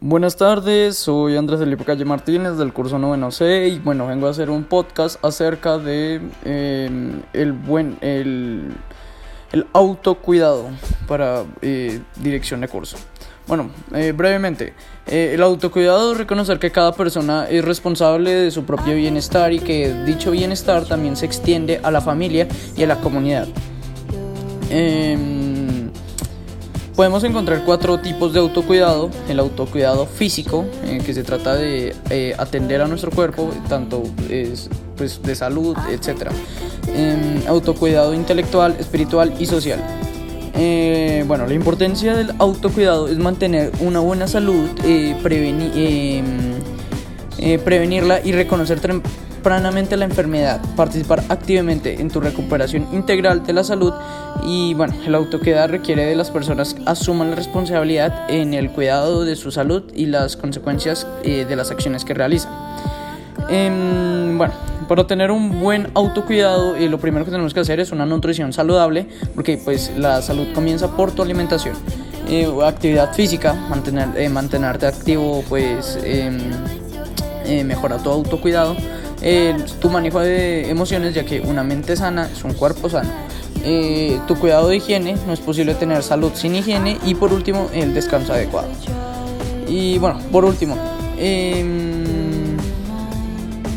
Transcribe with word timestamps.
Buenas 0.00 0.36
tardes, 0.36 0.96
soy 0.96 1.36
Andrés 1.36 1.58
Felipe 1.58 1.84
Calle 1.84 2.04
Martínez 2.04 2.56
del 2.56 2.72
curso 2.72 3.00
noveno 3.00 3.32
C 3.32 3.66
y 3.66 3.80
bueno, 3.80 4.06
vengo 4.06 4.28
a 4.28 4.30
hacer 4.30 4.48
un 4.48 4.62
podcast 4.62 5.22
acerca 5.24 5.76
de 5.76 6.20
em, 6.44 7.20
el 7.32 7.52
buen 7.52 7.98
el, 8.00 8.68
el 9.50 9.66
autocuidado 9.72 10.66
para 11.08 11.42
eh, 11.62 12.00
dirección 12.14 12.60
de 12.60 12.68
curso. 12.68 12.96
Bueno, 13.48 13.70
eh, 13.92 14.12
brevemente, 14.12 14.72
eh, 15.08 15.32
el 15.34 15.42
autocuidado 15.42 16.12
es 16.12 16.18
reconocer 16.18 16.60
que 16.60 16.70
cada 16.70 16.92
persona 16.92 17.48
es 17.50 17.64
responsable 17.64 18.32
de 18.32 18.52
su 18.52 18.64
propio 18.64 18.94
bienestar 18.94 19.52
y 19.52 19.58
que 19.58 19.92
dicho 20.04 20.30
bienestar 20.30 20.84
también 20.84 21.16
se 21.16 21.26
extiende 21.26 21.80
a 21.82 21.90
la 21.90 22.00
familia 22.00 22.46
y 22.76 22.84
a 22.84 22.86
la 22.86 23.00
comunidad. 23.00 23.48
Em, 24.70 25.57
Podemos 26.98 27.22
encontrar 27.22 27.62
cuatro 27.64 28.00
tipos 28.00 28.32
de 28.32 28.40
autocuidado. 28.40 29.08
El 29.28 29.38
autocuidado 29.38 30.04
físico, 30.04 30.66
eh, 30.82 31.00
que 31.06 31.14
se 31.14 31.22
trata 31.22 31.54
de 31.54 31.94
eh, 32.10 32.34
atender 32.36 32.82
a 32.82 32.88
nuestro 32.88 33.12
cuerpo, 33.12 33.52
tanto 33.68 34.02
es, 34.28 34.68
pues, 34.96 35.22
de 35.22 35.36
salud, 35.36 35.76
etc. 35.92 36.32
Em, 36.92 37.46
autocuidado 37.46 38.14
intelectual, 38.14 38.74
espiritual 38.80 39.32
y 39.38 39.46
social. 39.46 39.78
Eh, 40.54 41.22
bueno, 41.28 41.46
la 41.46 41.54
importancia 41.54 42.16
del 42.16 42.32
autocuidado 42.40 43.06
es 43.06 43.16
mantener 43.16 43.70
una 43.78 44.00
buena 44.00 44.26
salud, 44.26 44.68
em, 47.38 47.60
prevenirla 47.60 48.20
y 48.24 48.32
reconocer 48.32 48.80
tempranamente 48.80 49.96
la 49.96 50.04
enfermedad, 50.04 50.60
participar 50.76 51.22
activamente 51.28 52.00
en 52.00 52.10
tu 52.10 52.20
recuperación 52.20 52.86
integral 52.92 53.46
de 53.46 53.52
la 53.52 53.64
salud 53.64 53.92
y 54.44 54.74
bueno, 54.74 54.94
el 55.06 55.14
autocuidado 55.14 55.68
requiere 55.68 56.04
de 56.06 56.16
las 56.16 56.30
personas 56.30 56.76
asuman 56.86 57.30
la 57.30 57.36
responsabilidad 57.36 58.30
en 58.30 58.54
el 58.54 58.70
cuidado 58.70 59.24
de 59.24 59.36
su 59.36 59.50
salud 59.50 59.84
y 59.94 60.06
las 60.06 60.36
consecuencias 60.36 61.06
eh, 61.22 61.44
de 61.48 61.56
las 61.56 61.70
acciones 61.70 62.04
que 62.04 62.14
realizan. 62.14 62.52
Em, 63.48 64.36
bueno, 64.36 64.52
para 64.88 65.06
tener 65.06 65.30
un 65.30 65.60
buen 65.60 65.88
autocuidado, 65.94 66.76
eh, 66.76 66.88
lo 66.88 66.98
primero 66.98 67.24
que 67.24 67.30
tenemos 67.30 67.54
que 67.54 67.60
hacer 67.60 67.80
es 67.80 67.92
una 67.92 68.04
nutrición 68.04 68.52
saludable, 68.52 69.06
porque 69.34 69.56
pues 69.56 69.92
la 69.96 70.20
salud 70.20 70.48
comienza 70.54 70.96
por 70.96 71.12
tu 71.12 71.22
alimentación. 71.22 71.74
Eh, 72.28 72.46
actividad 72.66 73.14
física, 73.14 73.54
mantener, 73.54 74.28
mantenerte 74.28 74.86
activo, 74.86 75.42
pues 75.48 75.98
em, 77.48 77.66
mejora 77.66 77.98
tu 77.98 78.10
autocuidado 78.10 78.76
tu 79.80 79.90
manejo 79.90 80.20
de 80.20 80.70
emociones, 80.70 81.14
ya 81.14 81.24
que 81.24 81.40
una 81.40 81.64
mente 81.64 81.96
sana 81.96 82.28
es 82.32 82.44
un 82.44 82.54
cuerpo 82.54 82.88
sano. 82.88 83.10
Eh, 83.64 84.20
tu 84.28 84.36
cuidado 84.36 84.68
de 84.68 84.76
higiene, 84.76 85.16
no 85.26 85.32
es 85.32 85.40
posible 85.40 85.74
tener 85.74 86.02
salud 86.02 86.32
sin 86.34 86.54
higiene. 86.54 86.98
Y 87.04 87.14
por 87.14 87.32
último, 87.32 87.68
el 87.72 87.94
descanso 87.94 88.32
adecuado. 88.32 88.68
Y 89.66 89.98
bueno, 89.98 90.18
por 90.30 90.44
último, 90.44 90.76
em, 91.18 92.56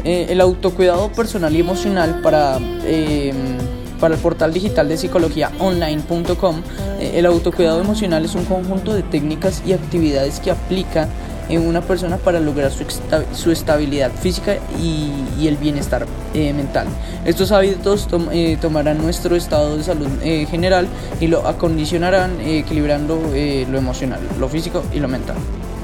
eh, 0.03 0.27
el 0.29 0.41
autocuidado 0.41 1.11
personal 1.11 1.55
y 1.55 1.59
emocional 1.59 2.21
para, 2.21 2.57
em, 2.85 3.57
para 3.99 4.15
el 4.15 4.21
portal 4.21 4.53
digital 4.53 4.87
de 4.87 4.97
psicología 4.97 5.51
online.com. 5.59 6.61
Eh, 6.99 7.13
el 7.15 7.25
autocuidado 7.25 7.81
emocional 7.81 8.23
es 8.25 8.35
un 8.35 8.45
conjunto 8.45 8.93
de 8.93 9.03
técnicas 9.03 9.63
y 9.65 9.73
actividades 9.73 10.39
que 10.39 10.51
aplica 10.51 11.07
en 11.51 11.67
una 11.67 11.81
persona 11.81 12.17
para 12.17 12.39
lograr 12.39 12.71
su, 12.71 12.85
su 13.33 13.51
estabilidad 13.51 14.11
física 14.11 14.57
y, 14.79 15.11
el 15.41 15.57
bienestar 15.57 16.05
eh, 16.33 16.53
mental. 16.53 16.87
Estos 17.25 17.51
hábitos 17.51 18.07
eh, 18.31 18.57
tomarán 18.61 18.99
nuestro 18.99 19.35
estado 19.35 19.75
de 19.75 19.83
salud 19.83 20.07
eh, 20.21 20.45
general 20.49 20.87
y 21.19 21.27
lo 21.27 21.45
acondicionarán 21.47 22.39
equilibrando 22.41 23.15
lo 23.15 23.77
emocional, 23.77 24.19
lo 24.39 24.47
físico 24.47 24.83
y 24.93 24.99
lo 24.99 25.07
mental. 25.07 25.35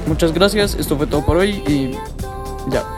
Muchas 0.06 0.32
gracias, 0.32 0.76
esto 0.78 0.96
fue 0.96 1.06
todo 1.06 1.26
por 1.26 1.36
hoy 1.36 1.62
y 1.66 1.90
ya. 2.70 2.97